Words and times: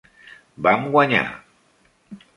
Vam 0.57 0.89
guanyar! 0.95 1.29